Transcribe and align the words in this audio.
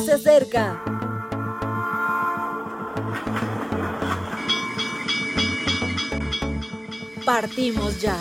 se 0.00 0.12
acerca. 0.12 0.82
Partimos 7.24 8.00
ya. 8.00 8.16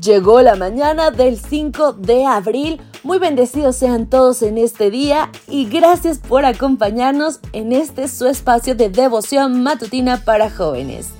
Llegó 0.00 0.42
la 0.42 0.56
mañana 0.56 1.10
del 1.10 1.38
5 1.38 1.94
de 1.94 2.24
abril. 2.24 2.80
Muy 3.02 3.18
bendecidos 3.18 3.76
sean 3.76 4.08
todos 4.08 4.42
en 4.42 4.58
este 4.58 4.90
día 4.90 5.30
y 5.46 5.66
gracias 5.66 6.18
por 6.18 6.44
acompañarnos 6.44 7.40
en 7.52 7.72
este 7.72 8.08
su 8.08 8.26
espacio 8.26 8.74
de 8.74 8.90
devoción 8.90 9.62
matutina 9.62 10.24
para 10.24 10.50
jóvenes. 10.50 11.17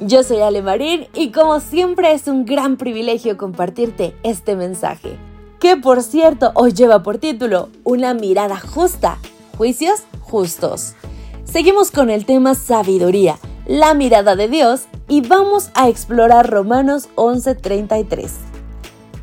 Yo 0.00 0.22
soy 0.22 0.38
Ale 0.40 0.62
Marín 0.62 1.08
y 1.12 1.32
como 1.32 1.58
siempre 1.58 2.12
es 2.12 2.28
un 2.28 2.44
gran 2.44 2.76
privilegio 2.76 3.36
compartirte 3.36 4.14
este 4.22 4.54
mensaje, 4.54 5.16
que 5.58 5.76
por 5.76 6.04
cierto 6.04 6.52
hoy 6.54 6.72
lleva 6.72 7.02
por 7.02 7.18
título 7.18 7.68
Una 7.82 8.14
mirada 8.14 8.60
justa, 8.60 9.18
juicios 9.56 10.04
justos. 10.20 10.94
Seguimos 11.42 11.90
con 11.90 12.10
el 12.10 12.26
tema 12.26 12.54
sabiduría, 12.54 13.40
la 13.66 13.92
mirada 13.94 14.36
de 14.36 14.46
Dios 14.46 14.82
y 15.08 15.22
vamos 15.22 15.70
a 15.74 15.88
explorar 15.88 16.48
Romanos 16.48 17.08
11:33. 17.16 18.30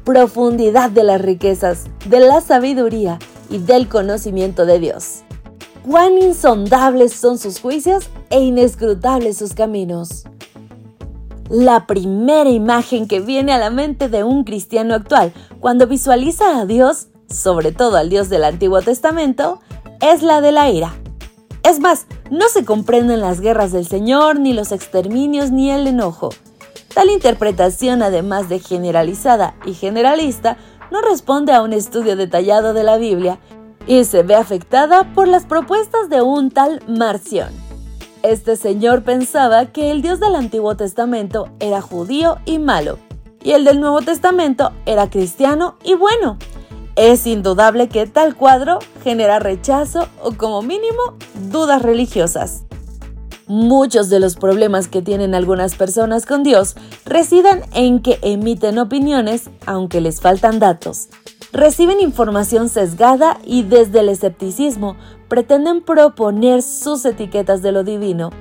Profundidad 0.04 0.90
de 0.90 1.06
las 1.06 1.22
riquezas, 1.22 1.86
de 2.06 2.20
la 2.20 2.42
sabiduría 2.42 3.18
y 3.50 3.60
del 3.60 3.88
conocimiento 3.88 4.66
de 4.66 4.80
Dios. 4.80 5.22
Cuán 5.86 6.18
insondables 6.18 7.14
son 7.14 7.38
sus 7.38 7.62
juicios 7.62 8.10
e 8.30 8.42
inescrutables 8.42 9.38
sus 9.38 9.54
caminos. 9.54 10.26
La 11.50 11.86
primera 11.86 12.50
imagen 12.50 13.08
que 13.08 13.20
viene 13.20 13.54
a 13.54 13.60
la 13.60 13.70
mente 13.70 14.10
de 14.10 14.24
un 14.24 14.44
cristiano 14.44 14.96
actual 14.96 15.32
cuando 15.60 15.86
visualiza 15.86 16.60
a 16.60 16.66
Dios, 16.66 17.08
sobre 17.30 17.72
todo 17.72 17.98
al 17.98 18.10
Dios 18.10 18.30
del 18.30 18.44
Antiguo 18.44 18.82
Testamento, 18.82 19.60
es 20.02 20.24
la 20.24 20.42
de 20.42 20.52
la 20.52 20.72
ira. 20.72 20.96
Es 21.62 21.80
más, 21.80 22.08
no 22.32 22.48
se 22.50 22.66
comprenden 22.66 23.22
las 23.22 23.42
guerras 23.42 23.72
del 23.72 23.86
Señor, 23.86 24.40
ni 24.40 24.54
los 24.54 24.72
exterminios, 24.72 25.52
ni 25.52 25.70
el 25.70 25.86
enojo. 25.86 26.30
Tal 26.96 27.12
interpretación, 27.12 28.02
además 28.02 28.50
de 28.50 28.60
generalizada 28.60 29.54
y 29.66 29.74
generalista, 29.74 30.58
no 30.92 31.02
responde 31.02 31.54
a 31.54 31.62
un 31.62 31.74
estudio 31.74 32.16
detallado 32.16 32.74
de 32.74 32.84
la 32.84 32.98
Biblia 32.98 33.40
y 33.86 34.04
se 34.06 34.24
ve 34.24 34.34
afectada 34.34 35.14
por 35.14 35.28
las 35.28 35.46
propuestas 35.46 36.10
de 36.10 36.22
un 36.24 36.50
tal 36.50 36.82
Marción. 36.88 37.50
Este 38.28 38.56
señor 38.56 39.04
pensaba 39.04 39.68
que 39.68 39.92
el 39.92 40.02
Dios 40.02 40.20
del 40.20 40.34
Antiguo 40.34 40.76
Testamento 40.76 41.48
era 41.60 41.80
judío 41.80 42.38
y 42.46 42.58
malo, 42.58 42.98
y 43.44 43.52
el 43.52 43.66
del 43.66 43.80
Nuevo 43.80 44.02
Testamento 44.02 44.72
era 44.88 45.12
cristiano 45.12 45.76
y 45.84 45.94
bueno. 45.94 46.40
Es 46.96 47.28
indudable 47.28 47.88
que 47.88 48.08
tal 48.08 48.36
cuadro 48.36 48.80
genera 49.04 49.38
rechazo 49.38 50.08
o 50.24 50.32
como 50.32 50.64
mínimo 50.64 51.02
dudas 51.52 51.84
religiosas. 51.84 52.64
Muchos 53.48 54.10
de 54.10 54.20
los 54.20 54.38
problemas 54.38 54.88
que 54.88 55.04
tienen 55.04 55.36
algunas 55.36 55.76
personas 55.76 56.26
con 56.26 56.42
Dios 56.42 56.76
residen 57.06 57.62
en 57.74 58.02
que 58.02 58.18
emiten 58.24 58.80
opiniones 58.80 59.52
aunque 59.68 60.02
les 60.02 60.20
faltan 60.20 60.58
datos. 60.58 61.10
Reciben 61.52 62.02
información 62.02 62.70
sesgada 62.70 63.38
y 63.46 63.62
desde 63.62 64.00
el 64.00 64.10
escepticismo 64.10 64.96
pretenden 65.28 65.84
proponer 65.84 66.64
sus 66.64 67.06
etiquetas 67.06 67.62
de 67.62 67.72
lo 67.72 67.84
divino. 67.84 68.32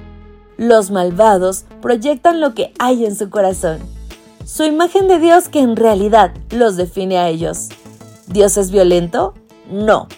Los 0.56 0.90
malvados 0.90 1.66
proyectan 1.82 2.40
lo 2.40 2.54
que 2.54 2.72
hay 2.78 3.04
en 3.04 3.14
su 3.14 3.28
corazón, 3.28 3.80
su 4.46 4.64
imagen 4.64 5.06
de 5.06 5.18
Dios 5.18 5.48
que 5.48 5.60
en 5.60 5.76
realidad 5.76 6.32
los 6.50 6.76
define 6.76 7.18
a 7.18 7.28
ellos. 7.28 7.68
¿Dios 8.26 8.56
es 8.56 8.70
violento? 8.70 9.34
No. 9.70 10.08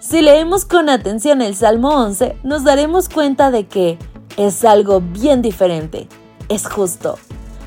Si 0.00 0.20
leemos 0.20 0.66
con 0.66 0.90
atención 0.90 1.40
el 1.40 1.54
Salmo 1.54 1.94
11, 1.94 2.36
nos 2.42 2.62
daremos 2.62 3.08
cuenta 3.08 3.50
de 3.50 3.66
que 3.66 3.98
es 4.36 4.64
algo 4.64 5.00
bien 5.00 5.42
diferente. 5.42 6.08
Es 6.48 6.68
justo. 6.68 7.18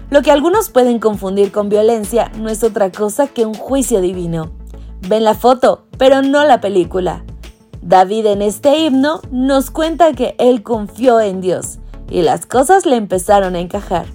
Lo 0.10 0.22
que 0.22 0.32
algunos 0.32 0.70
pueden 0.70 1.00
confundir 1.00 1.52
con 1.52 1.70
violencia 1.70 2.32
no 2.38 2.50
es 2.50 2.64
otra 2.64 2.92
cosa 2.92 3.28
que 3.28 3.46
un 3.46 3.54
juicio 3.54 4.02
divino. 4.02 4.52
Ven 5.08 5.24
la 5.24 5.36
foto, 5.36 5.86
pero 5.98 6.22
no 6.22 6.46
la 6.46 6.62
película. 6.62 7.24
David 7.82 8.26
en 8.28 8.42
este 8.42 8.78
himno 8.78 9.22
nos 9.32 9.72
cuenta 9.72 10.14
que 10.14 10.36
él 10.40 10.64
confió 10.64 11.20
en 11.20 11.42
Dios 11.42 11.80
y 12.10 12.22
las 12.22 12.46
cosas 12.46 12.86
le 12.86 12.96
empezaron 12.96 13.56
a 13.56 13.60
encajar. 13.60 14.06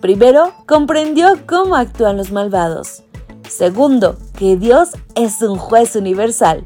Primero, 0.00 0.52
comprendió 0.66 1.28
cómo 1.46 1.76
actúan 1.76 2.16
los 2.16 2.30
malvados. 2.30 3.02
Segundo, 3.48 4.16
que 4.36 4.56
Dios 4.56 4.90
es 5.14 5.42
un 5.42 5.58
juez 5.58 5.96
universal 5.96 6.64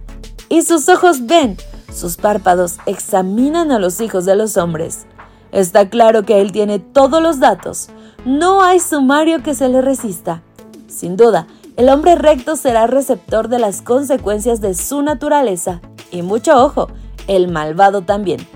y 0.49 0.63
sus 0.63 0.89
ojos 0.89 1.27
ven, 1.27 1.57
sus 1.93 2.17
párpados 2.17 2.77
examinan 2.87 3.73
a 3.73 3.79
los 3.79 4.01
hijos 4.01 4.25
de 4.25 4.37
los 4.37 4.57
hombres. 4.57 5.07
Está 5.53 5.91
claro 5.91 6.25
que 6.25 6.41
Él 6.41 6.51
tiene 6.51 6.79
todos 6.79 7.23
los 7.23 7.39
datos, 7.39 7.91
no 8.25 8.63
hay 8.63 8.81
sumario 8.81 9.43
que 9.43 9.55
se 9.55 9.69
le 9.69 9.83
resista. 9.83 10.43
Sin 10.89 11.17
duda, 11.17 11.47
el 11.77 11.89
hombre 11.89 12.15
recto 12.15 12.57
será 12.57 12.87
receptor 12.87 13.49
de 13.49 13.59
las 13.59 13.83
consecuencias 13.83 14.61
de 14.61 14.75
su 14.75 15.03
naturaleza 15.03 15.81
y 16.11 16.23
mucho 16.23 16.63
ojo, 16.63 16.89
el 17.27 17.49
malvado 17.49 18.03
también. 18.03 18.47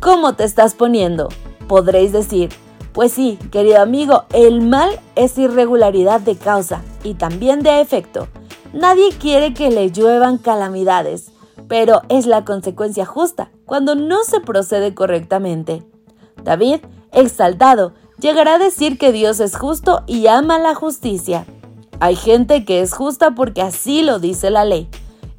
¿Cómo 0.00 0.34
te 0.34 0.44
estás 0.44 0.74
poniendo? 0.74 1.28
Podréis 1.68 2.12
decir, 2.12 2.50
pues 2.92 3.12
sí, 3.12 3.38
querido 3.50 3.80
amigo, 3.80 4.24
el 4.32 4.60
mal 4.60 5.00
es 5.16 5.38
irregularidad 5.38 6.20
de 6.20 6.36
causa 6.36 6.82
y 7.02 7.14
también 7.14 7.62
de 7.62 7.80
efecto. 7.80 8.28
Nadie 8.72 9.10
quiere 9.18 9.54
que 9.54 9.70
le 9.70 9.90
lluevan 9.90 10.38
calamidades, 10.38 11.30
pero 11.68 12.02
es 12.08 12.26
la 12.26 12.44
consecuencia 12.44 13.06
justa 13.06 13.50
cuando 13.66 13.94
no 13.94 14.24
se 14.24 14.40
procede 14.40 14.94
correctamente. 14.94 15.82
David, 16.44 16.80
exaltado, 17.12 17.94
llegará 18.20 18.54
a 18.54 18.58
decir 18.58 18.98
que 18.98 19.10
Dios 19.10 19.40
es 19.40 19.56
justo 19.56 20.02
y 20.06 20.28
ama 20.28 20.58
la 20.58 20.74
justicia. 20.74 21.46
Hay 22.00 22.16
gente 22.16 22.64
que 22.64 22.80
es 22.80 22.92
justa 22.92 23.32
porque 23.32 23.62
así 23.62 24.02
lo 24.02 24.18
dice 24.18 24.50
la 24.50 24.64
ley, 24.64 24.88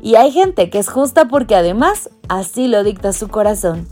y 0.02 0.16
hay 0.16 0.32
gente 0.32 0.70
que 0.70 0.80
es 0.80 0.90
justa 0.90 1.28
porque 1.28 1.56
además 1.56 2.10
así 2.28 2.68
lo 2.68 2.84
dicta 2.84 3.14
su 3.14 3.30
corazón. 3.30 3.88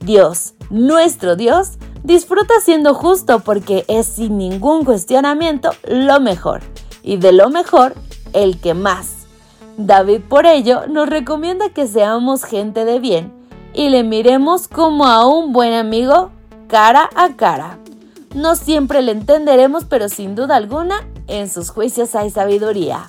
Dios, 0.00 0.54
nuestro 0.70 1.36
Dios, 1.36 1.78
Disfruta 2.04 2.54
siendo 2.60 2.94
justo 2.94 3.40
porque 3.40 3.84
es 3.86 4.06
sin 4.06 4.36
ningún 4.36 4.84
cuestionamiento 4.84 5.70
lo 5.88 6.18
mejor 6.18 6.60
y 7.04 7.16
de 7.16 7.30
lo 7.30 7.48
mejor 7.48 7.94
el 8.32 8.60
que 8.60 8.74
más. 8.74 9.26
David 9.76 10.22
por 10.28 10.46
ello 10.46 10.88
nos 10.88 11.08
recomienda 11.08 11.68
que 11.68 11.86
seamos 11.86 12.42
gente 12.42 12.84
de 12.84 12.98
bien 12.98 13.32
y 13.74 13.88
le 13.88 14.02
miremos 14.02 14.68
como 14.68 15.06
a 15.06 15.26
un 15.26 15.52
buen 15.52 15.72
amigo 15.72 16.30
cara 16.68 17.08
a 17.14 17.36
cara. 17.36 17.78
No 18.34 18.56
siempre 18.56 19.02
le 19.02 19.12
entenderemos, 19.12 19.84
pero 19.84 20.08
sin 20.08 20.34
duda 20.34 20.56
alguna 20.56 21.06
en 21.26 21.48
sus 21.48 21.70
juicios 21.70 22.14
hay 22.14 22.30
sabiduría. 22.30 23.08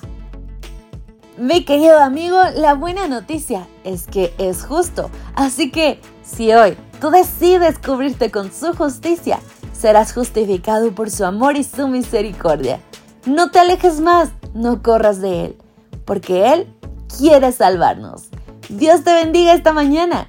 Mi 1.36 1.64
querido 1.64 2.00
amigo, 2.00 2.38
la 2.56 2.74
buena 2.74 3.08
noticia 3.08 3.66
es 3.82 4.06
que 4.06 4.32
es 4.38 4.64
justo, 4.64 5.10
así 5.34 5.70
que 5.70 6.00
si 6.22 6.52
hoy 6.52 6.76
tú 7.00 7.10
decides 7.10 7.78
cubrirte 7.78 8.30
con 8.30 8.52
su 8.52 8.74
justicia, 8.74 9.40
serás 9.72 10.12
justificado 10.12 10.92
por 10.94 11.10
su 11.10 11.24
amor 11.24 11.56
y 11.56 11.64
su 11.64 11.88
misericordia. 11.88 12.80
No 13.26 13.50
te 13.50 13.58
alejes 13.58 14.00
más, 14.00 14.30
no 14.52 14.82
corras 14.82 15.20
de 15.20 15.46
Él, 15.46 15.56
porque 16.04 16.52
Él 16.52 16.72
quiere 17.18 17.50
salvarnos. 17.50 18.28
Dios 18.68 19.02
te 19.02 19.12
bendiga 19.12 19.54
esta 19.54 19.72
mañana 19.72 20.28